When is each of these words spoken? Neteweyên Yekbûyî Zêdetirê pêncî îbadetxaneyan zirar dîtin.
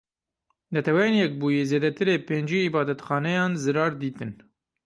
Neteweyên 0.73 1.15
Yekbûyî 1.21 1.63
Zêdetirê 1.69 2.15
pêncî 2.27 2.59
îbadetxaneyan 2.67 3.51
zirar 3.63 3.91
dîtin. 4.01 4.31